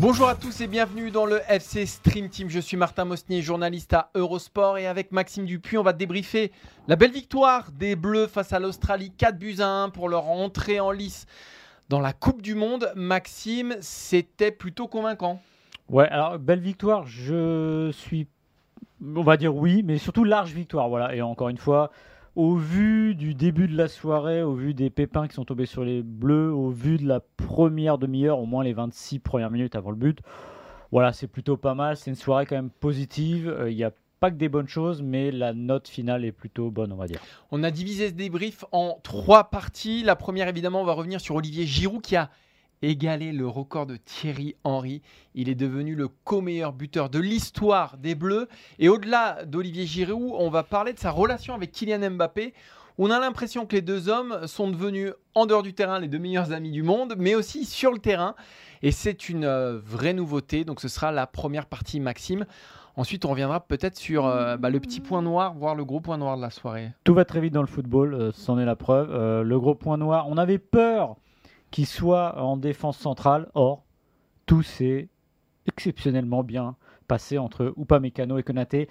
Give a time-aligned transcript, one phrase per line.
[0.00, 2.48] Bonjour à tous et bienvenue dans le FC Stream Team.
[2.48, 6.52] Je suis Martin Mosnier, journaliste à Eurosport et avec Maxime Dupuis, on va débriefer
[6.86, 10.78] la belle victoire des Bleus face à l'Australie 4 buts à 1 pour leur entrée
[10.78, 11.26] en lice
[11.88, 12.92] dans la Coupe du Monde.
[12.94, 15.42] Maxime, c'était plutôt convaincant.
[15.88, 18.26] Ouais, alors belle victoire, je suis,
[19.02, 21.14] on va dire oui, mais surtout large victoire, voilà.
[21.14, 21.90] Et encore une fois,
[22.36, 25.84] au vu du début de la soirée, au vu des pépins qui sont tombés sur
[25.84, 29.90] les Bleus, au vu de la première demi-heure, au moins les 26 premières minutes avant
[29.90, 30.20] le but,
[30.92, 31.96] voilà, c'est plutôt pas mal.
[31.96, 33.48] C'est une soirée quand même positive.
[33.48, 36.70] Euh, Il n'y a pas que des bonnes choses, mais la note finale est plutôt
[36.70, 37.20] bonne, on va dire.
[37.50, 40.02] On a divisé ce débrief en trois parties.
[40.02, 42.30] La première, évidemment, on va revenir sur Olivier Giroud qui a
[42.82, 45.02] égalé le record de Thierry Henry.
[45.34, 48.48] Il est devenu le co-meilleur buteur de l'histoire des Bleus.
[48.78, 52.54] Et au-delà d'Olivier Giroud, on va parler de sa relation avec Kylian Mbappé.
[53.00, 56.18] On a l'impression que les deux hommes sont devenus, en dehors du terrain, les deux
[56.18, 58.34] meilleurs amis du monde, mais aussi sur le terrain.
[58.82, 60.64] Et c'est une euh, vraie nouveauté.
[60.64, 62.44] Donc ce sera la première partie, Maxime.
[62.96, 66.18] Ensuite, on reviendra peut-être sur euh, bah, le petit point noir, voire le gros point
[66.18, 66.90] noir de la soirée.
[67.04, 69.12] Tout va très vite dans le football, euh, c'en est la preuve.
[69.42, 71.14] Le gros point noir, on avait peur
[71.70, 73.50] qu'il soit en défense centrale.
[73.54, 73.84] Or,
[74.46, 75.08] tout s'est
[75.66, 76.76] exceptionnellement bien
[77.06, 78.88] passé entre Upamecano et Konaté.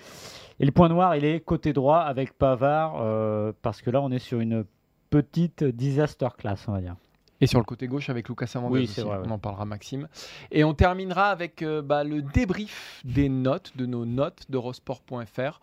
[0.59, 4.11] Et le point noir, il est côté droit avec Pavard, euh, parce que là, on
[4.11, 4.65] est sur une
[5.09, 6.95] petite disaster class, on va dire.
[7.39, 9.17] Et sur le côté gauche avec Lucas Hernandez Oui, ouais.
[9.25, 10.07] on en parlera Maxime.
[10.51, 15.59] Et on terminera avec euh, bah, le débrief des notes, de nos notes d'Eurosport.fr.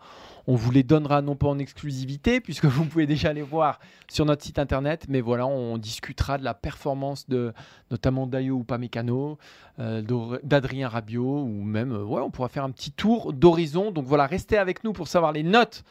[0.47, 4.23] On vous les donnera non pas en exclusivité, puisque vous pouvez déjà les voir sur
[4.25, 7.51] notre site internet, mais voilà, on discutera de la performance de
[7.91, 9.37] notamment d'Ayo Upamecano,
[9.79, 13.91] euh, d'Or- d'Adrien Rabiot, ou même, euh, ouais, on pourra faire un petit tour d'horizon.
[13.91, 15.83] Donc voilà, restez avec nous pour savoir les notes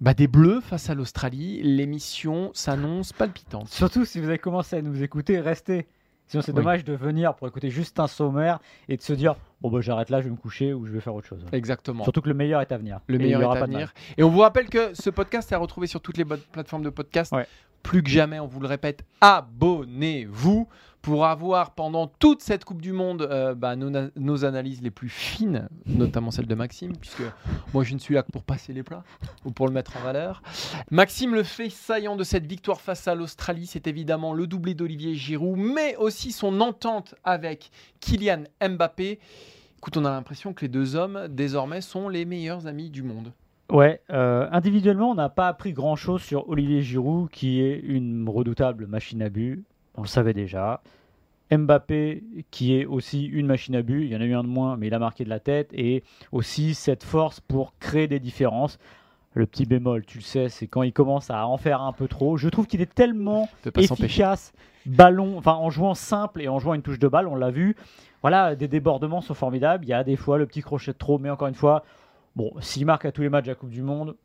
[0.00, 1.60] bah, des Bleus face à l'Australie.
[1.62, 3.68] L'émission s'annonce palpitante.
[3.68, 5.86] Surtout si vous avez commencé à nous écouter, restez.
[6.26, 6.56] Sinon, c'est Oui.
[6.58, 10.08] dommage de venir pour écouter juste un sommaire et de se dire Bon, bah, j'arrête
[10.10, 11.44] là, je vais me coucher ou je vais faire autre chose.
[11.52, 12.04] Exactement.
[12.04, 13.00] Surtout que le meilleur est à venir.
[13.08, 13.92] Le meilleur est à venir.
[14.16, 16.82] Et on vous rappelle que ce podcast est à retrouver sur toutes les bonnes plateformes
[16.84, 17.32] de podcast.
[17.32, 17.46] Ouais.
[17.82, 20.68] Plus que jamais, on vous le répète, abonnez-vous
[21.02, 24.90] pour avoir pendant toute cette Coupe du Monde euh, bah, nos, na- nos analyses les
[24.90, 27.22] plus fines, notamment celle de Maxime, puisque
[27.72, 29.02] moi je ne suis là que pour passer les plats
[29.44, 30.42] ou pour le mettre en valeur.
[30.90, 35.14] Maxime, le fait saillant de cette victoire face à l'Australie, c'est évidemment le doublé d'Olivier
[35.14, 39.18] Giroud, mais aussi son entente avec Kylian Mbappé.
[39.78, 43.32] Écoute, on a l'impression que les deux hommes, désormais, sont les meilleurs amis du monde.
[43.72, 48.86] Ouais, euh, individuellement, on n'a pas appris grand-chose sur Olivier Giroud, qui est une redoutable
[48.86, 49.64] machine à but.
[50.00, 50.80] On le savait déjà.
[51.50, 54.06] Mbappé, qui est aussi une machine à but.
[54.06, 55.68] Il y en a eu un de moins, mais il a marqué de la tête.
[55.74, 56.02] Et
[56.32, 58.78] aussi cette force pour créer des différences.
[59.34, 62.08] Le petit bémol, tu le sais, c'est quand il commence à en faire un peu
[62.08, 62.38] trop.
[62.38, 64.54] Je trouve qu'il est tellement efficace,
[64.86, 67.76] ballon, enfin en jouant simple et en jouant une touche de balle, on l'a vu.
[68.22, 69.84] Voilà, des débordements sont formidables.
[69.84, 71.84] Il y a des fois le petit crochet de trop, mais encore une fois,
[72.36, 74.16] bon, s'il marque à tous les matchs la Coupe du Monde,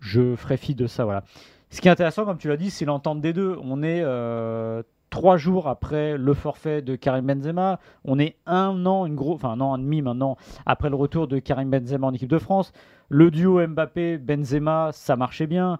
[0.00, 1.04] je ferai fi de ça.
[1.04, 1.22] Voilà.
[1.70, 3.58] Ce qui est intéressant, comme tu l'as dit, c'est l'entente des deux.
[3.62, 4.82] On est euh,
[5.14, 7.78] trois jours après le forfait de Karim Benzema.
[8.04, 10.36] On est un an, un an et demi maintenant
[10.66, 12.72] après le retour de Karim Benzema en équipe de France.
[13.10, 15.78] Le duo Mbappé-Benzema, ça marchait bien.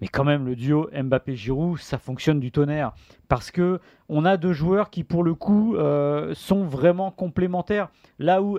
[0.00, 2.92] Mais quand même, le duo Mbappé-Giroud, ça fonctionne du tonnerre.
[3.28, 7.90] Parce que on a deux joueurs qui, pour le coup, euh, sont vraiment complémentaires.
[8.18, 8.58] Là où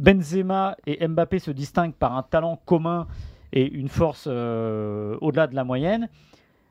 [0.00, 3.06] Benzema et Mbappé se distinguent par un talent commun
[3.52, 6.08] et une force euh, au-delà de la moyenne,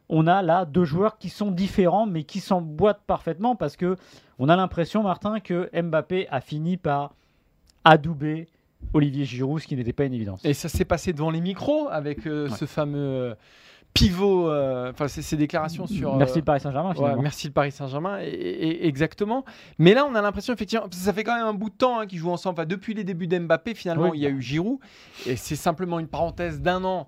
[0.10, 3.96] on a là deux joueurs qui sont différents mais qui s'emboîtent parfaitement parce que
[4.40, 7.14] on a l'impression, Martin, que Mbappé a fini par
[7.84, 8.48] adouber
[8.94, 10.44] Olivier Giroud, ce qui n'était pas une évidence.
[10.46, 12.56] Et ça s'est passé devant les micros avec euh, Ouais.
[12.56, 13.36] ce fameux euh,
[13.94, 16.16] pivot, euh, enfin c'est ses déclarations sur.
[16.16, 16.94] Merci euh, le Paris Saint-Germain.
[16.96, 19.44] ouais, merci le Paris Saint-Germain, et- et- exactement.
[19.80, 22.06] Mais là, on a l'impression, effectivement, ça fait quand même un bout de temps hein,
[22.08, 22.54] qu'ils jouent ensemble.
[22.60, 24.20] Enfin, depuis les débuts d'Mbappé, finalement, Oui.
[24.20, 24.80] il y a eu Giroud.
[25.26, 27.08] Et c'est simplement une parenthèse d'un an.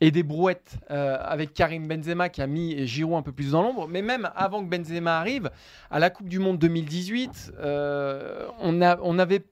[0.00, 3.62] Et des brouettes euh, avec Karim Benzema qui a mis Giroud un peu plus dans
[3.62, 3.88] l'ombre.
[3.88, 5.50] Mais même avant que Benzema arrive,
[5.90, 9.42] à la Coupe du Monde 2018, euh, on, a, on avait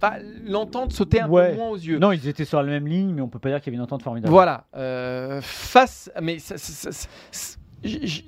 [0.00, 1.50] pas l'entente sautait un Ouais.
[1.50, 1.98] peu moins aux yeux.
[1.98, 3.78] Non, ils étaient sur la même ligne, mais on peut pas dire qu'il y avait
[3.78, 4.30] une entente formidable.
[4.30, 7.57] Voilà, euh, face, mais ça- ça- ça-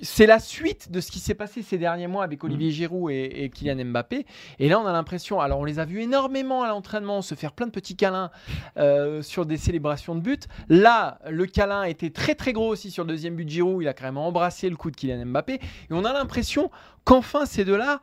[0.01, 3.43] c'est la suite de ce qui s'est passé ces derniers mois avec Olivier Giroud et,
[3.43, 4.25] et Kylian Mbappé.
[4.59, 7.51] Et là, on a l'impression, alors on les a vus énormément à l'entraînement se faire
[7.51, 8.31] plein de petits câlins
[8.77, 10.47] euh, sur des célébrations de but.
[10.69, 13.81] Là, le câlin était très très gros aussi sur le deuxième but de Giroud.
[13.81, 15.55] Il a carrément embrassé le cou de Kylian Mbappé.
[15.55, 15.59] Et
[15.91, 16.71] on a l'impression
[17.03, 18.01] qu'enfin ces deux-là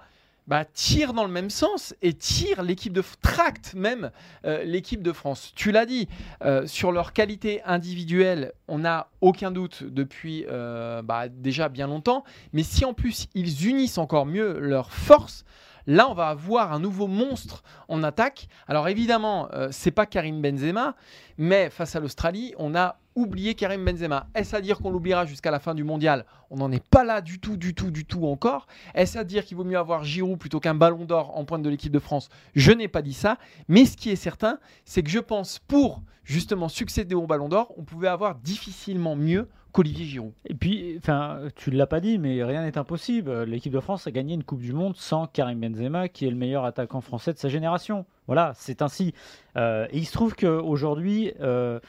[0.48, 4.10] bah, tirent dans le même sens et tirent l'équipe de tractent même
[4.46, 5.52] euh, l'équipe de France.
[5.54, 6.08] Tu l'as dit,
[6.42, 12.24] euh, sur leur qualité individuelle, on n'a aucun doute depuis euh, bah, déjà bien longtemps.
[12.54, 15.44] Mais si en plus ils unissent encore mieux leurs forces,
[15.86, 18.48] là on va avoir un nouveau monstre en attaque.
[18.66, 20.96] Alors évidemment, c'est pas Karim Benzema,
[21.36, 24.29] mais face à l'Australie, on a oublié Karim Benzema.
[24.35, 26.25] Est-ce à dire qu'on l'oubliera jusqu'à la fin du mondial?
[26.50, 28.69] On n'en est pas là du tout, du tout, du tout encore.
[28.94, 31.69] Est-ce à dire qu'il vaut mieux avoir Giroud plutôt qu'un ballon d'or en pointe de
[31.69, 32.29] l'équipe de France?
[32.55, 33.37] Je n'ai pas dit ça.
[33.67, 37.75] Mais ce qui est certain, c'est que je pense pour justement succéder au ballon d'or,
[37.76, 40.32] on pouvait avoir difficilement mieux qu'Olivier Giroud.
[40.47, 43.44] Et puis, enfin, tu l'as pas dit, mais rien n'est impossible.
[43.44, 46.37] L'équipe de France a gagné une Coupe du Monde sans Karim Benzema, qui est le
[46.37, 48.06] meilleur attaquant français de sa génération.
[48.26, 49.12] Voilà, c'est ainsi.
[49.56, 51.81] Euh, et il se trouve qu'aujourd'hui, euh,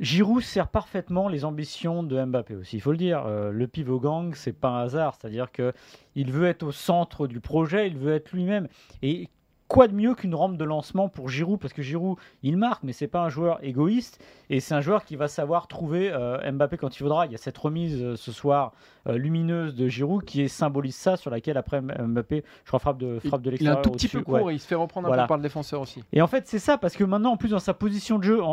[0.00, 2.76] Giroud sert parfaitement les ambitions de Mbappé aussi.
[2.76, 3.24] Il faut le dire.
[3.26, 5.16] Euh, le pivot gang, c'est pas un hasard.
[5.20, 5.72] C'est-à-dire que
[6.14, 8.68] il veut être au centre du projet, il veut être lui-même.
[9.02, 9.28] Et
[9.72, 11.58] quoi de mieux qu'une rampe de lancement pour Giroud?
[11.58, 14.22] Parce que Giroud, il marque, mais c'est pas un joueur égoïste.
[14.50, 17.24] Et c'est un joueur qui va savoir trouver euh, Mbappé quand il faudra.
[17.24, 18.72] Il y a cette remise euh, ce soir
[19.08, 22.98] euh, lumineuse de Giroud qui est- symbolise ça, sur laquelle après Mbappé, je crois, frappe
[22.98, 23.82] de, frappe de Il est un l'extérieur.
[23.82, 24.52] tout petit peu court Ouais.
[24.52, 25.22] et il se fait reprendre un Voilà.
[25.24, 26.04] peu par le défenseur aussi.
[26.12, 28.42] Et en fait, c'est ça, parce que maintenant, en plus, dans sa position de jeu,
[28.42, 28.46] en,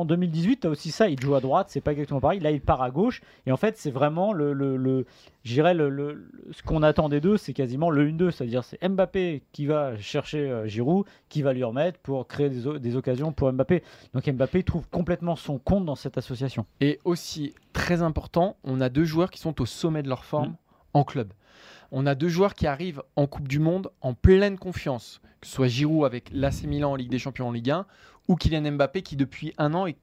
[0.00, 2.40] en 2018, tu as aussi ça, il joue à droite, c'est pas exactement pareil.
[2.40, 3.22] Là, il part à gauche.
[3.46, 4.52] Et en fait, c'est vraiment le.
[4.52, 5.06] le, le
[5.44, 8.30] je dirais le, ce qu'on attend des deux, c'est quasiment le 1-2.
[8.30, 13.32] C'est-à-dire, c'est Mbappé qui va chercher Giroud, qui va lui remettre pour créer des, occasions
[13.32, 13.82] pour Mbappé.
[14.12, 16.66] Donc Mbappé trouve complètement son compte dans cette association.
[16.80, 20.50] Et aussi, très important, on a deux joueurs qui sont au sommet de leur forme
[20.50, 20.56] Mm.
[20.94, 21.32] en club.
[21.92, 25.52] On a deux joueurs qui arrivent en Coupe du Monde en pleine confiance, que ce
[25.54, 27.86] soit Giroud avec l'AC Milan en Ligue des Champions en Ligue 1
[28.28, 29.96] ou Kylian Mbappé qui depuis un an est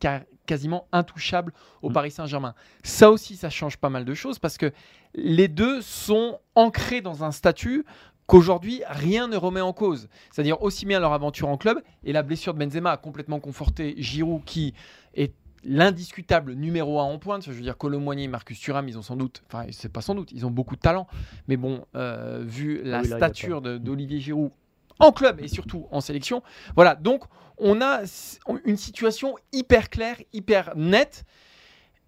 [0.46, 1.94] quasiment intouchable au Mm.
[1.94, 2.54] Paris Saint-Germain.
[2.84, 4.72] Ça aussi, ça change pas mal de choses parce que
[5.16, 7.84] les deux sont ancrés dans un statut
[8.32, 10.08] qu'aujourd'hui rien ne remet en cause.
[10.32, 13.94] C'est-à-dire aussi bien leur aventure en club et la blessure de Benzema a complètement conforté
[13.98, 14.74] Giroud qui
[15.16, 15.34] est
[15.66, 17.44] l'indiscutable numéro 1 en pointe.
[17.44, 20.16] Je veux dire, Colomboigny et Marcus Thuram, ils ont sans doute, enfin, c'est pas sans
[20.16, 21.08] doute, ils ont beaucoup de talent.
[21.50, 24.52] Mais bon, euh, vu la Ah oui, là, il y a stature d'Olivier Giroud
[25.00, 26.42] en club et surtout en sélection,
[26.76, 26.96] voilà.
[26.96, 27.26] Donc,
[27.58, 28.04] on a
[28.64, 31.26] une situation hyper claire, hyper nette.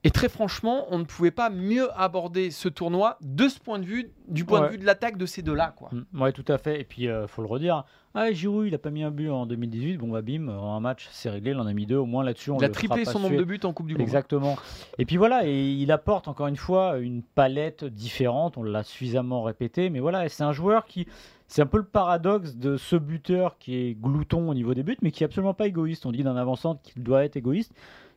[0.06, 3.86] Et très franchement, on ne pouvait pas mieux aborder ce tournoi de ce point de
[3.86, 4.68] vue, du point Ouais.
[4.68, 5.74] de vue de l'attaque de ces deux-là.
[5.78, 5.90] Quoi.
[5.94, 6.82] Mm, Ouais, tout à fait.
[6.82, 7.86] Et puis, euh, faut le redire.
[8.14, 9.98] Ah, Giroud, il a pas mis un but en 2018.
[9.98, 11.52] Bon, bah, bim, en un match, c'est réglé.
[11.52, 11.96] Il en a mis deux.
[11.96, 13.94] Au moins, là-dessus, on Il a le triplé son nombre de buts en Coupe du
[13.94, 14.02] Monde.
[14.02, 14.58] Exactement.
[14.98, 19.42] Et puis voilà, et il apporte encore une fois une palette différente, on l'a suffisamment
[19.44, 21.08] répété, mais voilà, c'est un joueur qui,
[21.48, 24.98] c'est un peu le paradoxe de ce buteur qui est glouton au niveau des buts,
[25.02, 26.06] mais qui est absolument pas égoïste.
[26.06, 27.74] On dit d'un avançant qu'il doit être égoïste,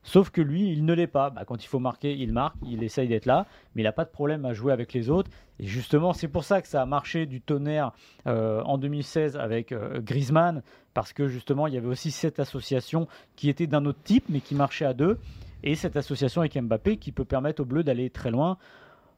[0.06, 1.30] sauf que lui, il ne l'est pas.
[1.30, 4.04] Bah, quand il faut marquer, il marque, il essaye d'être là, mais il n'a pas
[4.04, 5.30] de problème à jouer avec les autres.
[5.58, 7.92] Et justement, c'est pour ça que ça a marché du tonnerre
[8.26, 10.62] euh, en 2016 avec euh, Griezmann,
[10.94, 14.40] parce que justement, il y avait aussi cette association qui était d'un autre type, mais
[14.40, 15.18] qui marchait à deux
[15.62, 18.58] et cette association avec Mbappé qui peut permettre aux Bleus d'aller très loin.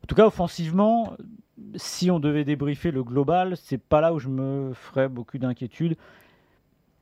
[0.03, 1.17] En tout cas, offensivement,
[1.75, 5.97] si on devait débriefer le global, c'est pas là où je me ferais beaucoup d'inquiétude.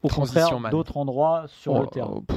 [0.02, 2.10] Au Transition, contraire, d'autres endroits sur Oh le terrain.
[2.16, 2.36] oh, pff.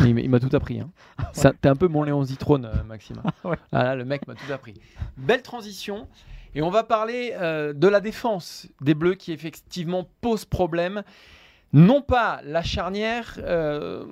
[0.00, 0.80] Il m'a- il m'a tout appris.
[0.80, 0.90] Hein.
[1.32, 3.22] Ça, T'es un peu mon Léon Zitrone, euh, Maxime.
[3.44, 3.56] Ouais.
[3.72, 4.74] Ah là, le mec m'a tout appris.
[5.16, 6.06] Belle transition.
[6.54, 11.02] Et on va parler euh, de la défense des Bleus qui effectivement pose problème.
[11.72, 13.36] Non pas la charnière.
[13.38, 14.04] euh,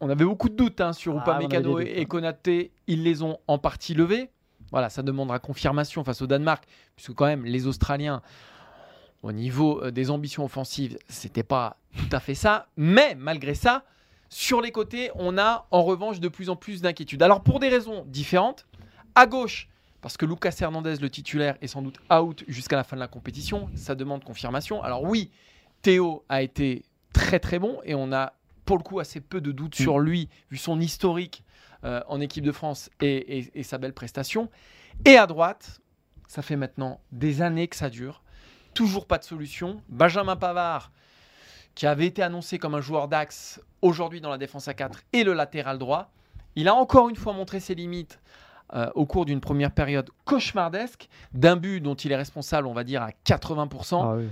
[0.00, 2.04] on avait beaucoup de doutes hein, sur Ah, Upamecano doutes, et, et hein.
[2.04, 2.70] Konaté.
[2.86, 4.30] Ils les ont en partie levés.
[4.70, 8.20] Voilà, ça demandera confirmation face au Danemark, puisque quand même les Australiens,
[9.22, 12.66] au niveau des ambitions offensives, c'était pas tout à fait ça.
[12.76, 13.84] Mais malgré ça,
[14.28, 17.22] sur les côtés, on a en revanche de plus en plus d'inquiétudes.
[17.22, 18.66] Alors pour des raisons différentes,
[19.14, 19.68] à gauche,
[20.00, 23.08] parce que Lucas Hernandez, le titulaire, est sans doute out jusqu'à la fin de la
[23.08, 24.82] compétition, ça demande confirmation.
[24.82, 25.30] Alors oui,
[25.82, 29.50] Théo a été très très bon et on a pour le coup assez peu de
[29.50, 31.42] doutes sur lui, vu son historique
[31.84, 34.50] euh, en équipe de France et, et- et sa belle prestation.
[35.04, 35.80] Et à droite,
[36.26, 38.22] ça fait maintenant des années que ça dure.
[38.74, 39.82] Toujours pas de solution.
[39.88, 40.92] Benjamin Pavard,
[41.78, 45.22] qui avait été annoncé comme un joueur d'axe aujourd'hui dans la défense à 4 et
[45.22, 46.10] le latéral droit.
[46.56, 48.18] Il a encore une fois montré ses limites
[48.74, 52.82] euh, au cours d'une première période cauchemardesque, d'un but dont il est responsable, on va
[52.82, 54.00] dire, à 80%.
[54.02, 54.26] Ah oui.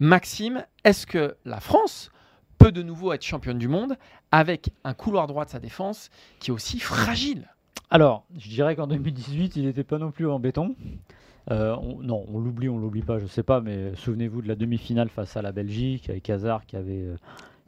[0.00, 2.10] Maxime, est-ce que la France
[2.58, 3.96] peut de nouveau être championne du monde
[4.32, 7.48] avec un couloir droit de sa défense qui est aussi fragile?
[7.90, 10.74] Alors, je dirais qu'en 2018, il n'était pas non plus en béton.
[11.50, 14.54] Euh, on- non, on l'oublie, on l'oublie pas, je sais pas, mais souvenez-vous de la
[14.54, 17.16] demi-finale face à la Belgique avec Hazard qui avait euh,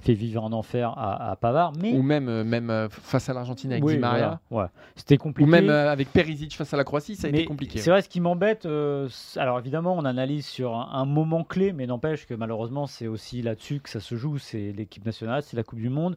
[0.02, 1.72] fait vivre un enfer à, à Pavard.
[1.80, 4.70] Mais Ou même, euh, même face à l'Argentine avec Oui, Di Maria voilà, ouais.
[4.96, 5.48] c'était compliqué.
[5.48, 7.78] Ou même avec Perisic face à la Croatie, ça a Mais été compliqué.
[7.78, 11.72] C'est vrai, ce qui m'embête, euh, alors évidemment, on analyse sur un, un moment clé,
[11.72, 14.38] mais n'empêche que malheureusement, c'est aussi là-dessus que ça se joue.
[14.38, 16.16] C'est l'équipe nationale, c'est la Coupe du Monde.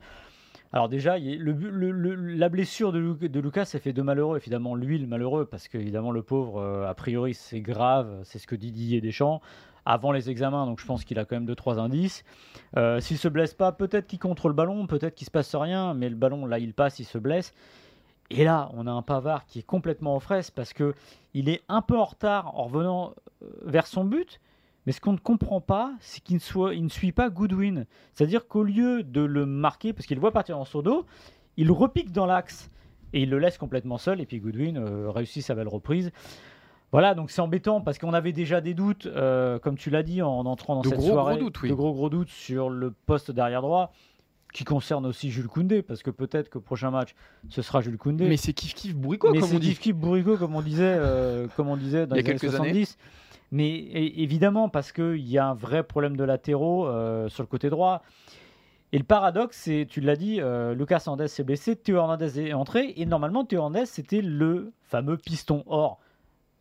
[0.73, 4.37] Alors déjà, a- la blessure de, Lu- de Lucas, ça fait deux malheureux.
[4.37, 8.21] Évidemment, lui, le malheureux, parce qu'évidemment, le pauvre, euh, a priori, c'est grave.
[8.23, 9.39] C'est ce que dit Didier Deschamps
[9.85, 10.65] avant les examens.
[10.65, 12.23] Donc je pense qu'il a quand même deux, trois indices.
[12.77, 15.93] Euh, S'il se blesse pas, peut-être qu'il contre le ballon, peut-être qu'il se passe rien,
[15.93, 17.53] mais le ballon, là, il passe, il se blesse.
[18.31, 20.95] Et là, on a un Pavard qui est complètement aux fraises parce que
[21.35, 23.13] il est un peu en retard en revenant
[23.43, 24.39] euh, vers son but.
[24.85, 27.85] Mais ce qu'on ne comprend pas, c'est qu'il ne, suit pas Goodwin.
[28.13, 31.05] C'est-à-dire qu'au lieu de le marquer, parce qu'il le voit partir en son dos,
[31.55, 32.69] il repique dans l'axe
[33.13, 34.19] et il le laisse complètement seul.
[34.19, 36.11] Et puis Goodwin euh, réussit sa belle reprise.
[36.91, 40.21] Voilà, donc c'est embêtant parce qu'on avait déjà des doutes, euh, comme tu l'as dit,
[40.21, 41.37] en entrant dans De cette gros, gros soirée.
[41.39, 41.69] doutes, oui.
[41.69, 43.91] De gros gros doutes sur le poste d'arrière droit,
[44.53, 47.15] qui concerne aussi Jules Koundé, parce que peut-être que prochain match,
[47.49, 48.27] ce sera Jules Koundé.
[48.27, 49.69] Mais c'est kiff kiff bourricot, Mais comme c'est on dit.
[49.69, 52.29] Kiff Kiff Bourrico, comme on disait, euh, comme on disait dans Il y a les
[52.29, 52.85] années quelques années.
[52.85, 52.97] 70.
[53.53, 57.69] Mais évidemment, parce qu'il y a un vrai problème de latéraux euh, sur le côté
[57.69, 58.01] droit.
[58.91, 62.53] Et le paradoxe, c'est, tu l'as dit, euh, Lucas Hernandez s'est blessé, Théo Hernandez est
[62.53, 65.63] entré, et normalement, Théo Hernandez, c'était le fameux piston.
[65.67, 65.99] Or,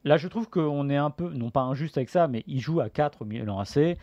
[0.04, 2.80] là, je trouve qu'on est un peu, non pas injuste avec ça, mais il joue
[2.80, 3.96] à 4 au Milan AC.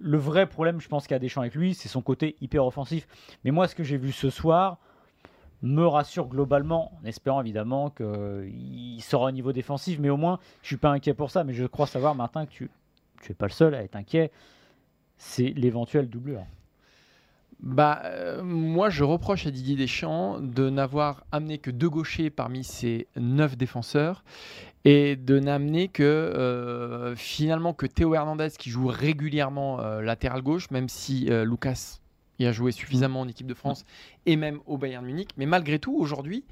[0.00, 2.66] Le vrai problème, je pense, qu'il y a Deschamps avec lui, c'est son côté hyper
[2.66, 3.06] offensif.
[3.44, 4.80] Mais moi, ce que j'ai vu ce soir,
[5.66, 10.68] me rassure globalement, en espérant évidemment qu'il sera au niveau défensif, mais au moins, je
[10.68, 11.44] suis pas inquiet pour ça.
[11.44, 12.70] Mais je crois savoir, Martin, que tu
[13.22, 14.30] tu pas le seul à être inquiet.
[15.18, 16.44] C'est l'éventuelle doublure.
[17.60, 22.64] Bah, euh, moi, je reproche à Didier Deschamps de n'avoir amené que deux gauchers parmi
[22.64, 24.24] ses neuf défenseurs
[24.84, 30.70] et de n'amener que euh, finalement que Théo Hernandez qui joue régulièrement euh, latéral gauche,
[30.70, 31.98] même si Lucas
[32.44, 33.84] y a joué suffisamment en équipe de France
[34.26, 35.30] et même au Bayern Munich.
[35.36, 36.44] Mais malgré tout, aujourd'hui,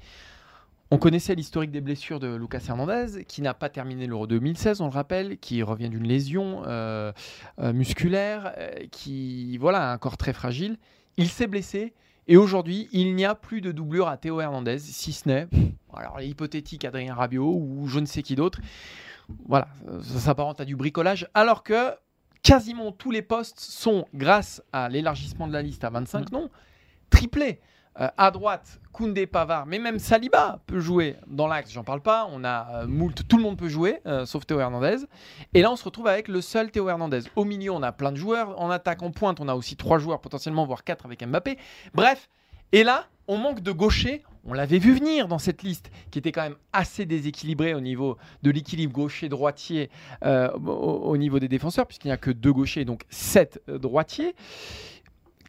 [0.91, 4.85] on connaissait l'historique des blessures de Lucas Hernandez, qui n'a pas terminé l'Euro 2016, on
[4.85, 7.11] le rappelle, qui revient d'une lésion euh,
[7.59, 10.77] euh, musculaire, euh, qui voilà, a un corps très fragile.
[11.17, 11.93] Il s'est blessé
[12.27, 15.47] et aujourd'hui, il n'y a plus de doublure à Théo Hernandez, si ce n'est
[15.93, 18.59] alors l'hypothétique Adrien Rabiot ou je ne sais qui d'autre.
[19.47, 19.67] Voilà,
[20.03, 21.91] ça s'apparente à du bricolage, alors que
[22.45, 26.49] quasiment tous les postes sont, grâce à l'élargissement de la liste à 25 noms,
[27.09, 27.59] triplés.
[28.01, 32.27] Euh, à droite, Koundé, Pavard, mais même Saliba peut jouer dans l'axe, j'en parle pas.
[32.29, 34.97] On a euh, moult, tout le monde peut jouer, euh, sauf Théo Hernandez.
[35.53, 37.21] Et là, on se retrouve avec le seul Théo Hernandez.
[37.37, 38.61] Au milieu, on a plein de joueurs.
[38.61, 41.57] En attaque, en pointe, on a aussi trois joueurs, potentiellement, voire quatre avec Mbappé.
[41.93, 42.29] Bref,
[42.73, 44.23] et là, on manque de gaucher.
[44.47, 48.17] On l'avait vu venir dans cette liste, qui était quand même assez déséquilibrée au niveau
[48.43, 49.89] de l'équilibre gaucher-droitier
[50.23, 53.79] euh, au, au niveau des défenseurs, puisqu'il n'y a que deux gauchers, donc sept euh,
[53.79, 54.35] droitiers.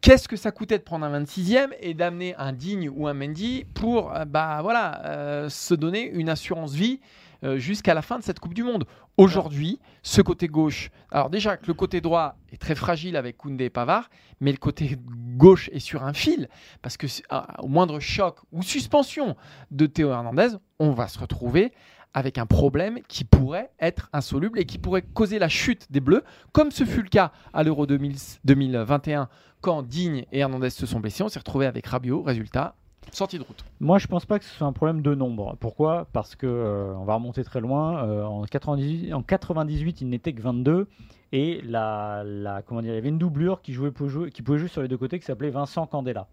[0.01, 3.65] Qu'est-ce que ça coûtait de prendre un 26e et d'amener un Digne ou un Mendy
[3.75, 7.01] pour euh, bah, voilà, se donner une assurance vie
[7.45, 8.85] euh, jusqu'à la fin de cette Coupe du Monde
[9.19, 13.71] Aujourd'hui, ce côté gauche, alors déjà le côté droit est très fragile avec Koundé et
[13.71, 14.97] Pavard, mais le côté
[15.39, 16.49] gauche est sur un fil,
[16.83, 19.37] parce que à- au moindre choc ou suspension
[19.71, 21.73] de Théo Hernandez, on va se retrouver
[22.13, 26.23] avec un problème qui pourrait être insoluble et qui pourrait causer la chute des Bleus,
[26.53, 29.29] comme ce fut le cas à l'Euro 2000 2021
[29.61, 31.23] quand Digne et Hernandez se sont blessés.
[31.23, 32.75] On s'est retrouvé avec Rabiot, résultat,
[33.13, 33.65] sortie de route.
[33.81, 35.57] Moi, je pense pas que ce soit un problème de nombre.
[35.61, 36.07] Pourquoi?
[36.13, 38.05] Parce que euh, on va remonter très loin.
[38.05, 40.87] Euh, en, 98, en 98, il n'était que 22
[41.33, 43.91] et la, la- il y avait une doublure qui jouait,
[44.33, 46.27] qui pouvait jouer sur les deux côtés qui s'appelait Vincent Candela.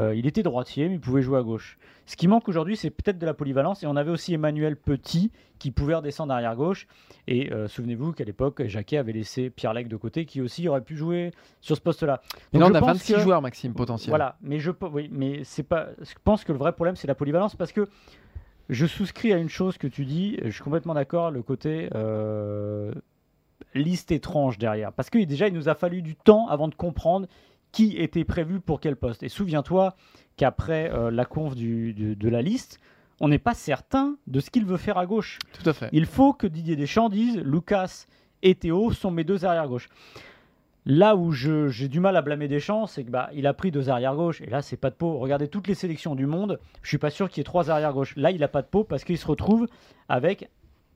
[0.00, 1.78] Euh, il était droitier, mais il pouvait jouer à gauche.
[2.06, 3.84] Ce qui manque aujourd'hui, c'est peut-être de la polyvalence.
[3.84, 6.88] Et on avait aussi Emmanuel Petit qui pouvait redescendre arrière gauche.
[7.28, 10.80] Et euh, souvenez-vous qu'à l'époque, Jacquet avait laissé Pierre Lec de côté, qui aussi aurait
[10.80, 12.20] pu jouer sur ce poste-là.
[12.32, 14.10] Là, je on a pense 26 que- joueurs, Maxime, potentiels.
[14.10, 15.88] voilà, mais je pe- oui, mais c'est pas.
[16.00, 17.86] Je pense que le vrai problème c'est la polyvalence parce que
[18.68, 20.36] je souscris à une chose que tu dis.
[20.44, 21.30] Je suis complètement d'accord.
[21.30, 22.92] Le côté euh,
[23.74, 27.26] liste étrange derrière, parce que déjà il nous a fallu du temps avant de comprendre
[27.76, 29.22] qui était prévu pour quel poste.
[29.22, 29.94] Et souviens-toi
[30.38, 32.80] qu'après euh, la conf du- du- de la liste,
[33.20, 35.38] on n'est pas certain de ce qu'il veut faire à gauche.
[35.62, 35.90] Tout à fait.
[35.92, 38.06] Il faut que Didier Deschamps dise Lucas
[38.42, 39.90] et Théo sont mes deux arrière gauche.
[40.86, 43.90] Là où j'ai du mal à blâmer Deschamps, c'est que bah, il a pris deux
[43.90, 45.18] arrières gauche et là c'est pas de peau.
[45.18, 47.92] Regardez toutes les sélections du monde, je suis pas sûr qu'il y ait trois arrières
[47.92, 48.14] gauche.
[48.16, 49.66] Là il a pas de peau parce qu'il se retrouve
[50.08, 50.48] avec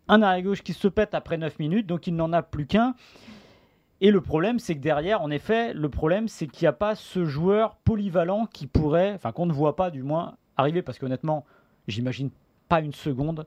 [0.08, 2.94] un arrière gauche qui se pète après 9 minutes, donc il n'en a plus qu'un.
[4.00, 6.94] Et le problème, c'est que derrière, en effet, le problème, c'est qu'il n'y a pas
[6.94, 11.44] ce joueur polyvalent qui pourrait, enfin qu'on ne voit pas du moins arriver, parce qu'honnêtement,
[11.86, 12.30] j'imagine
[12.68, 13.46] pas une seconde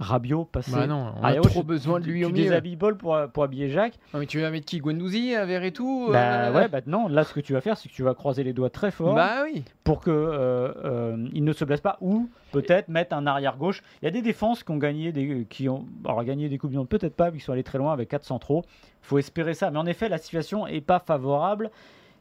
[0.00, 0.72] Rabiot passer.
[0.72, 2.42] Bah non, on a trop besoin de Tu- lui tu au milieu.
[2.44, 3.94] déshabilles pour, pour habiller Jacques.
[4.12, 7.32] Non, mais tu vas mettre qui Guendouzi, Verretou Bah euh, ouais, bah non, là ce
[7.32, 9.62] que tu vas faire, c'est que tu vas croiser les doigts très fort Bah oui.
[9.84, 13.82] pour que euh, euh, il ne se blesse pas, ou peut-être mettre un arrière gauche.
[14.02, 16.70] Il y a des défenses qui ont gagné des, qui ont alors, gagné des coupes
[16.72, 18.64] du monde, peut-être pas, vu qu'ils sont allés très loin avec 4 centraux.
[19.00, 21.70] Faut espérer ça, mais en effet, la situation est pas favorable.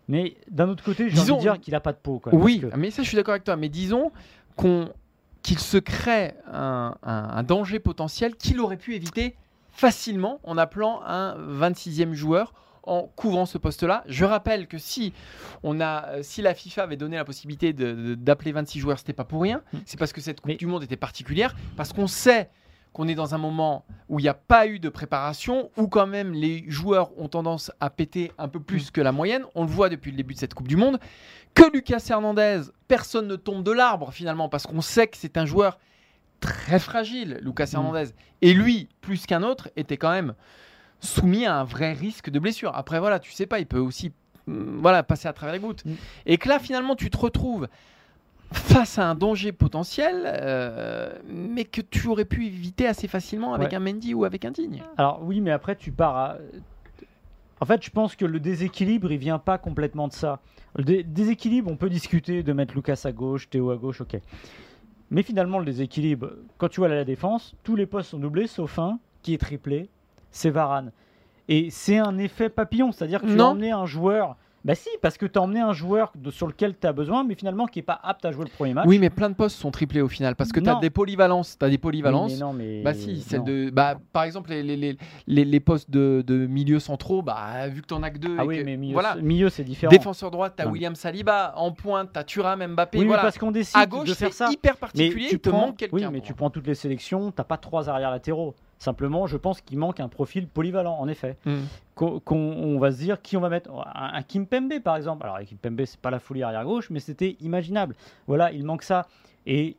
[0.09, 2.19] Mais d'un autre côté, j'ai envie de dire qu'il a pas de peau.
[2.19, 3.55] Quoi, Oui, que- mais ça je suis d'accord avec toi.
[3.55, 4.11] Mais disons
[4.57, 4.89] qu'on
[5.43, 9.35] qu'il se crée un, un- un danger potentiel qu'il aurait pu éviter
[9.71, 12.53] facilement en appelant un 26e joueur
[12.85, 14.03] en couvrant ce poste-là.
[14.07, 15.13] Je rappelle que si
[15.63, 19.41] on a, si la FIFA avait donné la possibilité d'appeler 26 joueurs, c'était pas pour
[19.41, 19.61] rien.
[19.71, 19.77] Mm.
[19.85, 22.49] C'est parce que cette Coupe Mais- du Monde était particulière, parce qu'on sait
[22.93, 26.07] qu'on est dans un moment où il n'y a pas eu de préparation, où quand
[26.07, 29.43] même les joueurs ont tendance à péter un peu plus que la moyenne.
[29.55, 30.99] On le voit depuis le début de cette Coupe du Monde.
[31.55, 35.45] Que Lucas Hernandez, personne ne tombe de l'arbre finalement, parce qu'on sait que c'est un
[35.45, 35.79] joueur
[36.39, 37.75] très fragile, Lucas Mm.
[37.75, 38.09] Hernandez.
[38.41, 40.33] Et lui, plus qu'un autre, était quand même
[40.99, 42.75] soumis à un vrai risque de blessure.
[42.75, 44.11] Après, voilà, tu sais pas, il peut aussi
[44.47, 45.83] mm, voilà, passer à travers les gouttes.
[45.85, 45.93] Mm.
[46.27, 47.67] Et que là, finalement, tu te retrouves
[48.53, 53.69] face à un danger potentiel, euh, mais que tu aurais pu éviter assez facilement avec
[53.69, 53.75] Ouais.
[53.75, 54.81] un Mendy ou avec un Digne.
[54.97, 56.37] Alors oui, mais après tu pars à...
[57.61, 60.39] En fait, je pense que le déséquilibre, il vient pas complètement de ça.
[60.75, 64.17] Le dé- déséquilibre, on peut discuter de mettre Lucas à gauche, Théo à gauche, ok.
[65.11, 68.79] Mais finalement, le déséquilibre, quand tu vois la défense, tous les postes sont doublés, sauf
[68.79, 69.89] un qui est triplé,
[70.31, 70.91] c'est Varane.
[71.47, 74.35] Et c'est un effet papillon, c'est-à-dire que tu as emmené un joueur...
[74.65, 77.25] Bah si, parce que tu as emmené un joueur de- sur lequel tu as besoin,
[77.25, 78.85] mais finalement qui est pas apte à jouer le premier match.
[78.87, 81.57] Oui, mais plein de postes sont triplés au final, parce que tu as des polyvalences.
[81.59, 82.31] Tu as des Oui, polyvalences.
[82.31, 82.81] mais non, mais...
[82.81, 83.45] Bah si, celle non.
[83.45, 87.81] de, bah, par exemple les, les, les, les, postes de, de milieu centraux, bah, vu
[87.81, 89.65] que tu en as que deux, Ah et oui, que- mais milieu, voilà, milieu c'est
[89.65, 89.91] différent.
[89.91, 90.71] défenseur droit, tu as Non.
[90.71, 93.23] William Saliba, en pointe, tu as Thuram, Mbappé, oui, mais voilà.
[93.23, 94.49] parce qu'on décide à gauche, de faire c'est ça.
[94.49, 95.95] hyper Mais particulier, tu il te prends, manque quelqu'un.
[95.97, 98.55] oui, mais tu prends toutes les sélections, t'as pas trois arrières latéraux.
[98.79, 101.37] Simplement, je pense qu'il manque un profil polyvalent, en effet.
[101.45, 101.55] Mm.
[101.95, 103.71] Qu'on qu'on- on va se dire qui on va mettre.
[103.71, 105.25] Un, un Kim Pembe, par exemple.
[105.25, 107.95] Alors, Kim Pembe, c'est pas la folie arrière gauche, mais c'était imaginable.
[108.27, 109.07] Voilà, il manque ça.
[109.45, 109.77] Et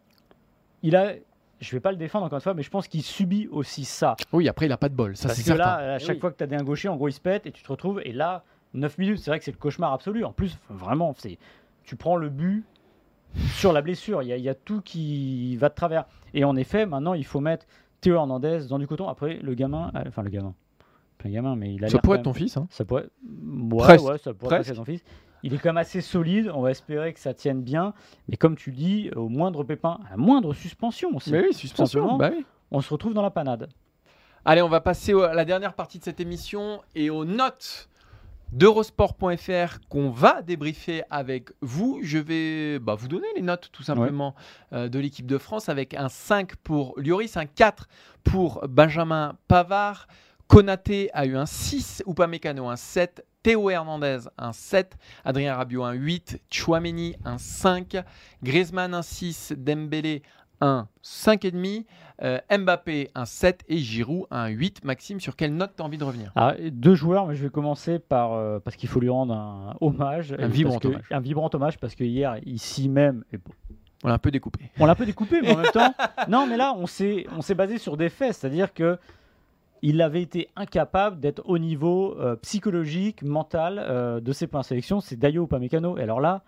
[0.83, 1.13] il a.
[1.61, 4.17] Je vais pas le défendre encore une fois, mais je pense qu'il subit aussi ça.
[4.33, 5.65] Oui, après il a pas de bol, ça Parce c'est que certain.
[5.65, 6.21] là, à Eh chaque oui.
[6.21, 7.69] fois que tu as des un gaucher, en gros, il se pète et tu te
[7.69, 8.01] retrouves.
[8.05, 8.43] Et là,
[8.75, 10.25] 9 minutes, c'est vrai que c'est le cauchemar absolu.
[10.25, 11.39] En plus, vraiment, c'est
[11.85, 12.65] tu prends le but
[13.57, 14.23] sur la blessure.
[14.23, 16.05] Il y, y a tout qui va de travers.
[16.35, 17.67] Et en effet, maintenant, il faut mettre
[18.05, 19.09] Théo Hernandez dans du coton.
[19.09, 20.55] Après, le gamin, euh, enfin, le gamin,
[21.25, 22.57] un gamin, mais il a ça l'air pourrait être ton fils.
[22.57, 22.67] Hein.
[22.71, 23.07] Ça pourrait.
[23.27, 24.05] Ouais, Presque.
[24.05, 25.03] ouais, ça pourrait être son fils.
[25.43, 26.51] Il est quand même assez solide.
[26.55, 27.95] On va espérer que ça tienne bien.
[28.29, 32.17] Mais comme tu dis, au moindre pépin, à la moindre suspension aussi, Mais oui, suspension.
[32.19, 32.45] Bah oui.
[32.71, 33.69] on se retrouve dans la panade.
[34.45, 37.89] Allez, on va passer à la dernière partie de cette émission et aux notes
[38.55, 41.99] d'Eurosport.fr qu'on va débriefer avec vous.
[42.03, 44.35] Je vais bah, vous donner les notes tout simplement
[44.73, 47.89] euh, de l'équipe de France avec un 5 pour Lloris, un 4
[48.23, 50.07] pour Benjamin Pavard.
[50.47, 55.93] Konaté a eu un 6, Upamecano un 7, Théo Hernandez un 7, Adrien Rabiot un
[55.93, 57.97] 8, Chouameni un 5,
[58.43, 60.23] Griezmann un 6, Dembélé
[60.65, 61.85] un 5,5,
[62.23, 64.85] euh, Mbappé un 7 et Giroud un 8.
[64.85, 66.33] Maxime, sur quelle note tu as envie de revenir?
[66.37, 69.77] Ah, deux joueurs, mais je vais commencer par euh, parce qu'il faut lui rendre un
[69.81, 71.05] hommage, Un vibrant que- hommage.
[71.11, 73.51] un vibrant hommage parce que hier ici même, et bon,
[74.05, 74.71] On l'a un peu découpé.
[74.79, 75.93] on l'a un peu découpé, mais en même temps,
[76.29, 78.99] non, mais là on s'est on s'est basé sur des faits, c'est-à-dire que
[79.83, 84.65] il avait été incapable d'être au niveau euh, psychologique, mental euh, de ses points de
[84.65, 85.01] sélection.
[85.01, 85.99] C'est Dayo Upamecano.
[85.99, 86.43] Et alors là,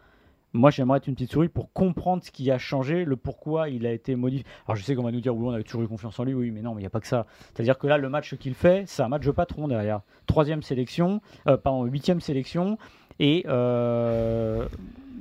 [0.56, 3.86] moi j'aimerais être une petite souris pour comprendre ce qui a changé, le pourquoi il
[3.86, 4.44] a été modifié.
[4.66, 6.34] Alors je sais qu'on va nous dire oui, on avait toujours eu confiance en lui,
[6.34, 7.26] oui, mais non, mais il n'y a pas que ça.
[7.54, 10.00] C'est-à-dire que là, le match qu'il fait, c'est un match de patron derrière.
[10.26, 12.78] Troisième sélection, euh, pardon, huitième sélection,
[13.18, 14.66] et euh,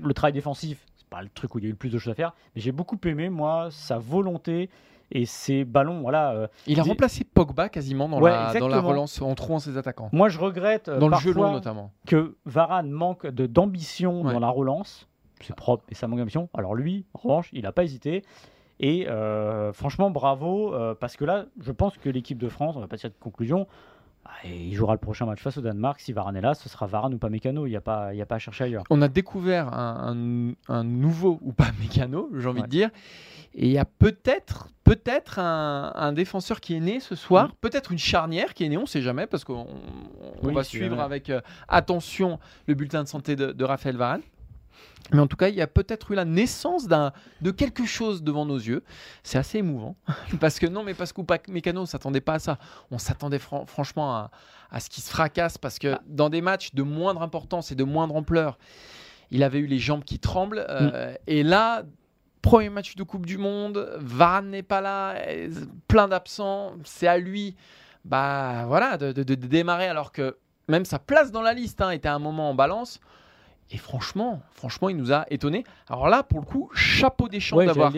[0.04, 1.98] le travail défensif, c'est pas le truc où il y a eu le plus de
[2.00, 4.70] choses à faire, mais j'ai beaucoup aimé, moi, sa volonté
[5.12, 6.32] et ses ballons, voilà.
[6.32, 8.88] euh, Il a Des- remplacé Pogba quasiment dans, Ouais, la, dans la exactement.
[8.90, 10.10] relance en trouvant ses attaquants.
[10.12, 11.92] moi, je regrette euh, Dans le jeu long notamment.
[12.08, 14.34] que Varane manque d'ambition Ouais.
[14.34, 15.08] dans la relance.
[15.42, 16.50] C'est propre et ça manque d'ambition.
[16.54, 18.24] Alors lui, en revanche, il n'a pas hésité.
[18.80, 22.82] Et euh, franchement, bravo, euh, parce que là, je pense que l'équipe de France, on
[22.82, 23.68] va pas tirer de conclusion,
[24.26, 26.00] Ah, et il jouera le prochain match face au Danemark.
[26.00, 27.68] Si Varane est là, ce sera Varane ou pas Mécano.
[27.68, 28.84] Il n'y a, pas- il y a pas à chercher ailleurs.
[28.90, 30.16] On a découvert un,
[30.68, 32.66] un- un nouveau ou pas mécano, j'ai envie Ouais.
[32.66, 32.90] de dire.
[33.54, 37.92] Et il y a peut-être peut-être un, un défenseur qui est né ce soir, peut-être
[37.92, 39.68] une charnière qui est née, on ne sait jamais, parce qu'on
[40.44, 44.22] Oui, va suivre avec euh, attention le bulletin de santé de, de Raphaël Varane.
[45.12, 47.12] Mais en tout cas, il y a peut-être eu la naissance d'un
[47.42, 48.84] de quelque chose devant nos yeux.
[49.24, 49.96] C'est assez émouvant.
[50.40, 52.58] parce que non, mais parce qu'Oupak Mécano ne s'attendait pas à ça.
[52.90, 54.32] On s'attendait fran- franchement à,
[54.72, 57.84] à ce qu'il se fracasse parce que dans des matchs de moindre importance et de
[57.84, 58.58] moindre ampleur,
[59.32, 60.66] il avait eu les jambes qui tremblent.
[60.70, 61.84] euh, Et là,
[62.42, 65.16] premier match de Coupe du Monde, Varane n'est pas là,
[65.88, 66.74] plein d'absents.
[66.84, 67.56] C'est à lui
[68.06, 71.92] bah, voilà, de, de- de démarrer alors que même sa place dans la liste hein,
[71.92, 73.00] était à un moment en balance.
[73.72, 75.64] Et franchement, franchement, il nous a étonnés.
[75.90, 77.92] Alors là, pour le coup, chapeau des champs Ouais, d'avoir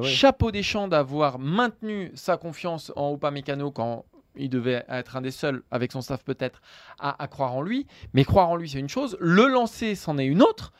[0.00, 0.02] ouais.
[0.02, 5.30] Chapeau des champs d'avoir maintenu sa confiance en Upamecano quand il devait être un des
[5.30, 6.62] seuls, avec son staff peut-être,
[6.98, 7.86] à, à croire en lui.
[8.14, 9.18] Mais croire en lui, c'est une chose.
[9.20, 10.72] Le lancer, c'en est une autre.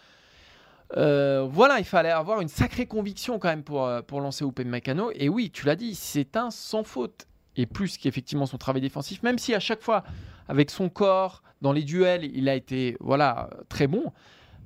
[0.96, 5.10] Euh, voilà, il fallait avoir une sacrée conviction quand même pour, euh, pour lancer Upamecano.
[5.14, 7.26] Et oui, tu l'as dit, c'est un sans faute.
[7.56, 10.04] Et plus qu'effectivement son travail défensif, même si à chaque fois,
[10.52, 14.12] avec son corps, dans les duels, il a été voilà, très bon.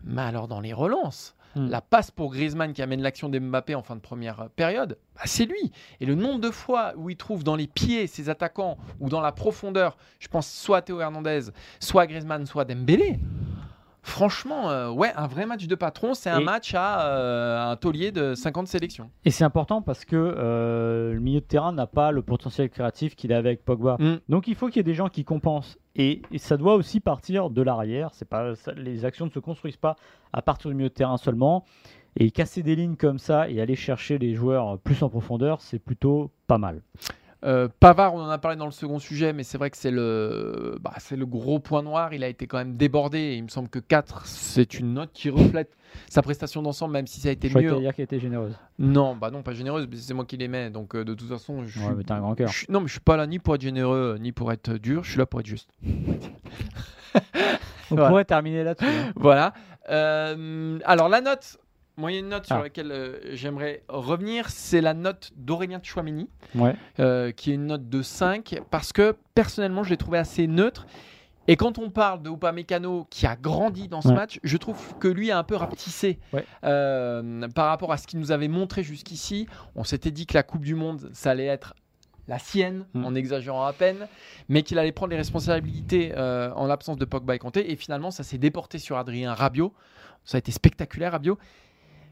[0.05, 1.71] Mais alors dans les relances, Hmm.
[1.71, 5.23] la passe pour Griezmann qui amène l'action d'Mbappé en fin de première euh, période, bah,
[5.25, 5.73] c'est lui.
[6.01, 9.23] Et le nombre de fois où il trouve dans les pieds ses attaquants ou dans
[9.23, 11.45] la profondeur, je pense soit à Théo Hernandez,
[11.81, 13.19] soit à Griezmann, soit à Dembélé.
[14.17, 17.77] Franchement, euh, ouais, un vrai match de patron, c'est un Et- match à euh, un
[17.77, 19.11] taulier de 50 sélections.
[19.27, 23.15] Et c'est important parce que euh, le milieu de terrain n'a pas le potentiel créatif
[23.15, 23.97] qu'il a avec Pogba.
[24.01, 24.21] Mm.
[24.31, 25.77] Donc il faut qu'il y ait des gens qui compensent.
[25.97, 28.09] Et, et ça doit aussi partir de l'arrière.
[28.15, 29.97] C'est pas ça- les actions ne se construisent pas
[30.33, 31.65] à partir du milieu de terrain seulement.
[32.19, 35.79] Et casser des lignes comme ça et aller chercher les joueurs plus en profondeur, c'est
[35.79, 36.81] plutôt pas mal.
[37.47, 39.93] Euh, Pavard, on en a parlé dans le second sujet, mais c'est vrai que c'est
[39.93, 42.13] le, bah, c'est le gros point noir.
[42.13, 43.19] Il a été quand même débordé.
[43.19, 45.71] Et il me semble que 4, c'est une note qui reflète
[46.11, 47.69] sa prestation d'ensemble, même si ça a été Je mieux.
[47.69, 48.55] t'allais dire qu'elle était généreuse.
[48.81, 50.71] Non, bah non, pas généreuse, mais c'est moi qui l'aimais.
[50.71, 52.49] Donc euh, de toute façon, je Ouais, suis- mais t'as un grand cœur.
[52.49, 55.05] je non, mais je suis pas là ni pour être généreux, ni pour être dur.
[55.05, 55.71] Je suis là pour être juste.
[57.91, 58.09] On Voilà.
[58.09, 58.85] pourrait terminer là-dessus.
[58.89, 59.13] hein.
[59.15, 59.53] Voilà.
[59.89, 61.59] Euh, alors la note,
[61.97, 62.63] moyenne note sur Ah.
[62.63, 66.29] laquelle euh, j'aimerais revenir, c'est la note d'Aurélien Tchouameni.
[66.55, 66.75] Ouais.
[67.01, 70.87] euh, qui est une note de 5, parce que personnellement, je l'ai trouvé assez neutre.
[71.49, 74.15] Et quand on parle de Upamecano qui a grandi dans ce Ouais.
[74.15, 76.45] match, je trouve que lui a un peu rapetissé Ouais.
[76.65, 79.47] euh, par rapport à ce qu'il nous avait montré jusqu'ici.
[79.77, 81.75] On s'était dit que la Coupe du Monde, ça allait être
[82.29, 83.05] la sienne, Mm.
[83.05, 84.09] en exagérant à peine,
[84.49, 87.71] mais qu'il allait prendre les responsabilités euh, en l'absence de Pogba et Kanté.
[87.71, 89.73] Et finalement, ça s'est déporté sur Adrien Rabiot.
[90.25, 91.39] Ça a été spectaculaire, Rabiot.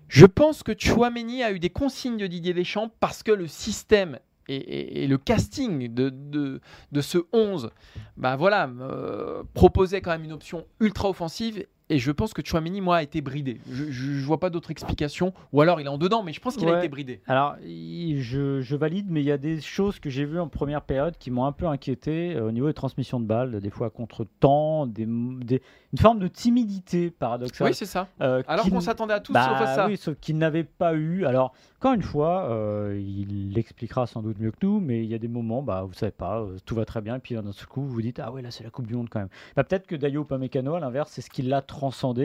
[0.09, 4.19] Je pense que Chouameni a eu des consignes de Didier Deschamps parce que le système
[4.49, 6.61] et, le casting de
[7.01, 7.71] ce 11
[8.17, 11.67] bah voilà, euh, proposait quand même une option ultra offensive.
[11.91, 13.61] Et je pense que Chouameni, moi, a été bridé.
[13.71, 15.35] Je, je vois pas d'autre explication.
[15.53, 17.21] Ou alors il est en dedans, mais je pense qu'il a été bridé.
[17.27, 20.83] Alors, je, je valide, mais il y a des choses que j'ai vues en première
[20.83, 23.91] période qui m'ont un peu inquiété euh, au niveau des transmissions de balles, des fois
[23.91, 25.61] contre temps, des, des-
[25.93, 27.69] une forme de timidité paradoxale.
[27.69, 28.09] Oui, c'est ça.
[28.21, 29.87] euh, Alors qu'on s'attendait à tous bah, sauf à ça.
[29.87, 31.25] Oui, sauf qu'il n'avait pas eu.
[31.27, 35.15] Alors, encore une fois, euh, il l'expliquera sans doute mieux que nous, mais il y
[35.15, 37.67] a des moments, bah, vous savez pas, tout va très bien, et puis d'un seul
[37.69, 39.29] coup, vous vous dites, ah ouais, là, c'est la Coupe du Monde quand même.
[39.55, 41.63] Bah, Peut-être que Dayo Upamecano, à l'inverse, c'est ce qui l'a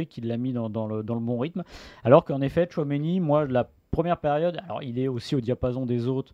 [0.06, 1.64] qui l'a mis dans, dans le, dans le bon rythme.
[2.04, 6.08] Alors qu'en effet, Chouameni, moi, la première période, alors il est aussi au diapason des
[6.08, 6.34] autres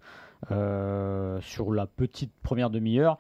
[0.52, 3.18] euh, sur la petite première demi-heure.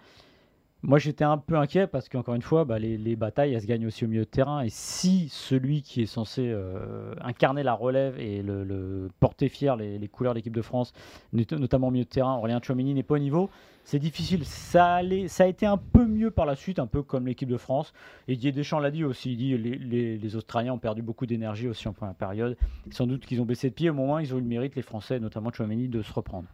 [0.87, 3.65] Moi, j'étais un peu inquiet parce qu'encore une fois, bah, les, les batailles, elles se
[3.65, 4.61] gagnent aussi au milieu de terrain.
[4.61, 10.07] Et si celui qui est censé euh, incarner la relève et le, porter fier les,
[10.07, 10.93] couleurs de l'équipe de France,
[11.33, 13.49] not- notamment au milieu de terrain, Aurélien Tchouameni n'est pas au niveau,
[13.83, 14.45] c'est difficile.
[14.45, 17.91] Ça, a été un peu mieux par la suite, un peu comme l'équipe de France.
[18.27, 21.67] Et Didier Deschamps l'a dit aussi, il dit les, les, Australiens ont perdu beaucoup d'énergie
[21.67, 22.57] aussi en première période.
[22.91, 23.89] Sans doute qu'ils ont baissé de pied.
[23.89, 26.47] Au moment, ils ont eu le mérite, les Français, notamment Tchouameni, de se reprendre.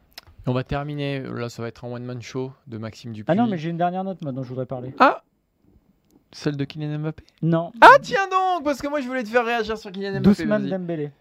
[0.47, 1.19] On va terminer.
[1.21, 3.32] Là, ça va être un one-man show de Maxime Dupuis.
[3.32, 4.93] Ah non, mais j'ai une dernière note maintenant, je voudrais parler.
[4.99, 5.21] Ah
[6.32, 7.23] Celle de Kylian Mbappé?
[7.41, 7.71] Non.
[7.82, 10.45] Ah, tiens donc Parce que moi, je voulais te faire réagir sur Kylian Mbappé.
[10.45, 10.69] Vas-y.
[10.69, 11.12] Dembélé.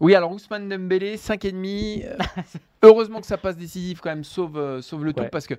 [0.00, 2.04] Oui, alors Ousmane Dembélé, 5,5.
[2.06, 2.16] Euh,
[2.82, 5.28] heureusement que ça passe décisif quand même, sauve, euh, sauve le tout, Ouais.
[5.28, 5.54] parce que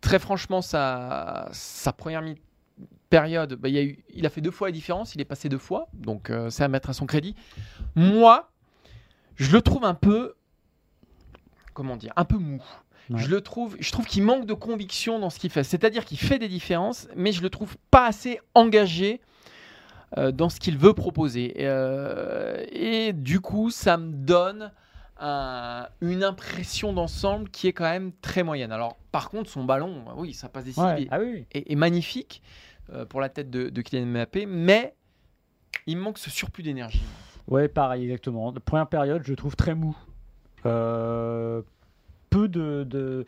[0.00, 2.40] très franchement, sa, sa première mi-
[3.08, 5.24] période, bah, il, y a eu, il a fait deux fois la différence, il est
[5.24, 7.36] passé deux fois, donc euh, c'est à mettre à son crédit.
[7.94, 8.50] Moi,
[9.36, 10.34] je le trouve un peu,
[11.78, 12.62] comment dire, un peu mou.
[13.08, 13.20] Ouais.
[13.22, 15.64] Je le trouve, je trouve qu'il manque de conviction dans ce qu'il fait.
[15.64, 19.20] C'est-à-dire qu'il fait des différences, mais je le trouve pas assez engagé
[20.18, 21.54] euh, dans ce qu'il veut proposer.
[21.60, 24.72] Euh, et du coup, ça me donne
[25.20, 28.72] un- une impression d'ensemble qui est quand même très moyenne.
[28.72, 31.08] Alors, par contre, son ballon, oui, ça passe décisive Ouais.
[31.10, 32.42] Ah oui, est, est magnifique
[32.92, 34.94] euh, pour la tête de, de Kylian Mbappé, mais
[35.86, 37.02] il me manque ce surplus d'énergie.
[37.46, 38.50] Ouais, pareil, exactement.
[38.52, 39.96] La première période, je trouve très mou.
[42.48, 43.26] Peu de, de-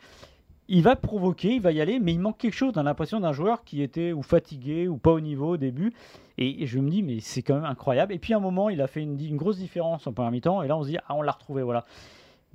[0.67, 2.73] Il va provoquer, il va y aller, mais il manque quelque chose.
[2.75, 5.93] On a l'impression d'un joueur qui était ou fatigué ou pas au niveau au début.
[6.37, 8.13] Et, et je me dis, mais c'est quand même incroyable.
[8.13, 10.63] Et puis à un moment, il a fait une, une grosse différence en première mi-temps.
[10.63, 11.85] Et là, on se dit, ah, on l'a retrouvé, voilà.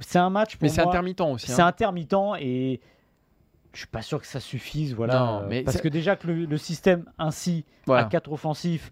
[0.00, 1.50] C'est un match pour Mais c'est intermittent aussi.
[1.50, 1.66] C'est hein.
[1.66, 2.80] intermittent et
[3.72, 4.94] je suis pas sûr que ça suffise.
[4.94, 8.02] Voilà, Non, mais parce que déjà que le, le système ainsi Voilà.
[8.02, 8.90] à 4 offensifs,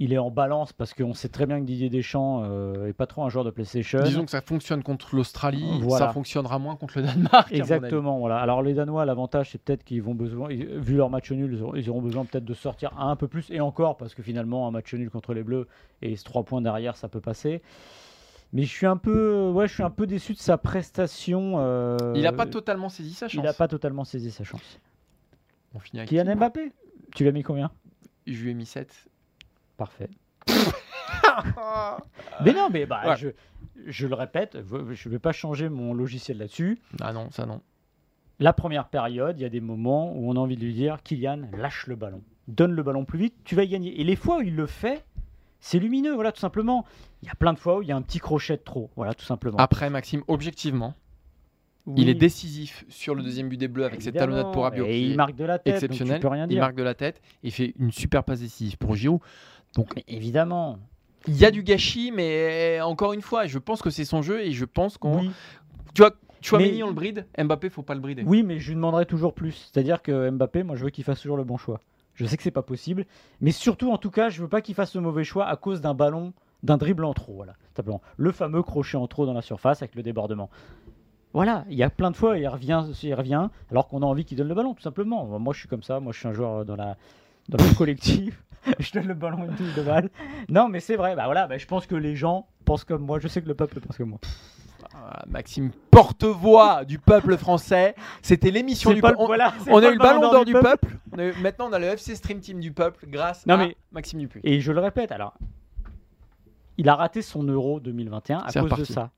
[0.00, 3.06] il est en balance parce qu'on sait très bien que Didier Deschamps euh, est pas
[3.06, 4.00] trop un joueur de PlayStation.
[4.02, 6.06] Disons que ça fonctionne contre l'Australie, Voilà.
[6.06, 7.50] ça fonctionnera moins contre le Danemark.
[7.52, 8.38] Exactement, voilà.
[8.38, 11.74] Alors les Danois, l'avantage c'est peut-être qu'ils vont besoin, vu leur match nul, ils auront,
[11.74, 14.70] ils auront besoin peut-être de sortir un peu plus et encore parce que finalement un
[14.70, 15.66] match nul contre les Bleus
[16.02, 17.60] et 3 points derrière, ça peut passer.
[18.52, 21.56] Mais je suis un peu, ouais, je suis un peu déçu de sa prestation.
[21.58, 23.42] euh, Il n'a pas totalement saisi sa chance.
[23.44, 24.80] il a pas totalement saisi sa chance.
[25.74, 26.72] On finit avec Kylian Mbappé,
[27.14, 27.70] tu l'as mis combien?
[28.26, 29.08] Je lui ai mis 7.
[29.78, 30.10] Parfait.
[32.44, 33.16] Mais non, mais bah, Ouais.
[33.16, 33.28] je,
[33.86, 36.78] je le répète, je ne vais pas changer mon logiciel là-dessus.
[37.00, 37.60] Ah non, ça non.
[38.40, 41.02] La première période, il y a des moments où on a envie de lui dire
[41.02, 42.22] Kylian, lâche le ballon.
[42.46, 44.00] Donne le ballon plus vite, tu vas y gagner.
[44.00, 45.04] Et les fois où il le fait,
[45.60, 46.84] c'est lumineux, voilà, tout simplement.
[47.22, 48.90] Il y a plein de fois où il y a un petit crochet de trop,
[48.96, 49.58] voilà, tout simplement.
[49.58, 50.94] Après, Maxime, objectivement,
[51.96, 54.32] il est décisif sur le deuxième but des Bleus avec cette évidemment.
[54.34, 54.84] talonnade pour Rabiot.
[54.86, 56.60] Et qui il est marque de la tête, donc peux rien Il dire.
[56.60, 59.20] marque de la tête et fait une super passe décisive pour Giroud.
[59.76, 60.78] Donc, Mais évidemment.
[61.26, 64.40] il y a du gâchis, mais encore une fois, je pense que c'est son jeu
[64.42, 65.20] et je pense qu'on.
[65.20, 65.30] Oui.
[65.94, 68.22] Tu vois, tu vois, Mais- Mignon le bride, Mbappé, faut pas le brider.
[68.26, 69.70] Oui, mais je lui demanderai toujours plus.
[69.72, 71.80] C'est-à-dire que Mbappé, moi, je veux qu'il fasse toujours le bon choix.
[72.14, 73.06] Je sais que c'est pas possible,
[73.40, 75.80] mais surtout, en tout cas, je veux pas qu'il fasse le mauvais choix à cause
[75.80, 76.32] d'un ballon,
[76.64, 77.34] d'un dribble en trop.
[77.34, 78.00] Voilà, simplement.
[78.16, 80.50] Le fameux crochet en trop dans la surface avec le débordement.
[81.34, 84.24] Voilà, il y a plein de fois, il revient, il revient, alors qu'on a envie
[84.24, 85.26] qu'il donne le ballon, tout simplement.
[85.38, 86.00] Moi, je suis comme ça.
[86.00, 86.96] Moi, je suis un joueur dans la
[87.48, 88.42] dans le collectif.
[88.78, 90.10] je donne le ballon une touche de balle.
[90.48, 91.14] Non, mais c'est vrai.
[91.16, 93.18] Bah voilà, bah, je pense que les gens pensent comme moi.
[93.18, 94.18] Je sais que le peuple pense comme moi.
[94.94, 97.94] Ah, Maxime, porte-voix du peuple français.
[98.22, 99.14] C'était l'émission du peuple.
[99.16, 100.66] le- On, voilà, a eu le ballon d'or du peuple.
[100.66, 100.96] peuple.
[101.12, 103.58] On a eu- maintenant, on a le FC Stream Team du peuple grâce Non, à
[103.58, 104.40] mais- Maxime Dupuis.
[104.44, 105.34] Et je le répète, alors,
[106.76, 109.10] il a raté son Euro 2021 à cause de ça.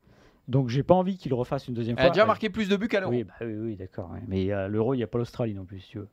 [0.49, 2.07] Donc j'ai pas envie qu'il refasse une deuxième fois.
[2.07, 3.13] a déjà marqué plus de buts qu'à l'Euro.
[3.13, 4.11] Oui, bah oui, oui, d'accord.
[4.27, 6.09] Mais euh, l'Euro, il n'y a pas l'Australie non plus, si tu veux.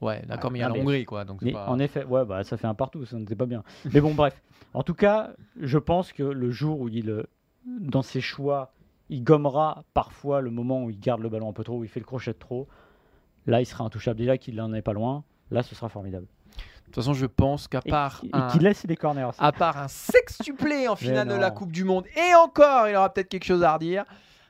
[0.00, 1.24] Ouais, d'accord, mais il y a Ah, la Hongrie, quoi.
[1.24, 3.62] Donc Mais pas- en effet, ouais, bah, ça fait un partout, ça n'était pas bien.
[3.92, 4.42] Mais bon, bref.
[4.74, 5.30] En tout cas,
[5.60, 7.22] je pense que le jour où il, euh,
[7.64, 8.72] dans ses choix,
[9.08, 11.88] il gommera parfois le moment où il garde le ballon un peu trop, où il
[11.88, 12.68] fait le crochet de trop,
[13.46, 14.18] là, il sera intouchable.
[14.18, 16.26] Déjà qu'il n'en est pas loin, là, ce sera formidable.
[16.56, 19.24] De toute façon, je pense qu'à part et un, qu'il laisse des corners.
[19.24, 19.38] aussi.
[19.40, 23.12] à part un sextuplé en finale de la Coupe du Monde, et encore, il aura
[23.12, 24.04] peut-être quelque chose à redire.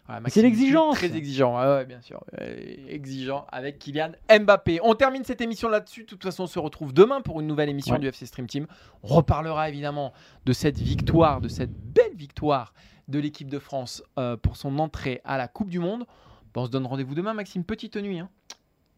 [0.07, 0.97] Voilà, C'est l'exigence.
[0.97, 2.23] Très exigeant, ouais, bien sûr.
[2.41, 2.57] Euh,
[2.89, 4.81] exigeant avec Kylian Mbappé.
[4.83, 6.03] On termine cette émission là-dessus.
[6.03, 8.01] De toute façon, on se retrouve demain pour une nouvelle émission Ouais.
[8.01, 8.67] du FC Stream Team.
[9.03, 10.13] On reparlera évidemment
[10.45, 12.75] de cette victoire, de cette belle victoire
[13.09, 16.05] de l'équipe de France euh, pour son entrée à la Coupe du Monde.
[16.53, 17.65] Bon, on se donne rendez-vous demain, Maxime.
[17.65, 18.19] Petite nuit.
[18.19, 18.29] hein.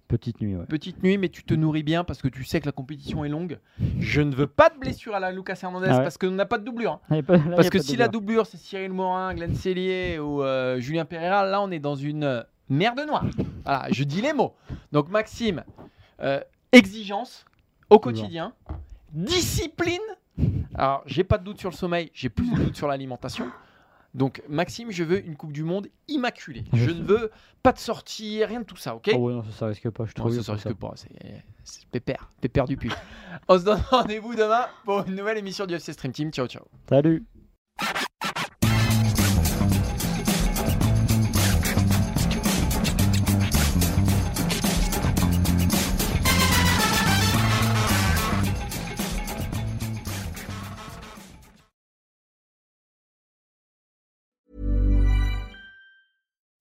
[0.09, 0.66] Petite nuit, ouais.
[0.66, 3.29] Petite nuit, mais tu te nourris bien parce que tu sais que la compétition est
[3.29, 3.59] longue.
[3.99, 6.03] Je ne veux pas de blessure à la Lucas Hernandez Ah ouais.
[6.05, 7.01] parce qu'on n'a pas de doublure.
[7.11, 7.23] hein.
[7.27, 11.05] Pas- là, Parce que si la doublure c'est Cyril Morin, Glenn Cellier ou euh, Julien
[11.05, 13.25] Pereira, là on est dans une euh, merde noire.
[13.64, 14.55] Voilà, je dis les mots.
[14.92, 15.64] Donc Maxime,
[16.21, 16.40] euh,
[16.71, 17.45] exigence
[17.90, 18.53] au quotidien,
[19.12, 19.99] discipline.
[20.75, 23.47] Alors j'ai pas de doute sur le sommeil, j'ai plus de doute sur l'alimentation.
[24.16, 26.64] Donc Maxime, je veux une Coupe du Monde immaculée.
[26.72, 27.31] Je ne veux
[27.62, 30.07] pas de sortie, rien de tout ça, ok Oh ouais, non, ça, ça risque pas.
[30.07, 30.94] Je non, trouve ça, ça risque pas.
[30.96, 32.90] C'est pépère, pépère du puits.
[33.48, 36.33] On se donne rendez-vous demain pour une nouvelle émission du FC Stream Team.
[36.33, 36.64] Ciao, ciao.
[36.88, 37.26] Salut.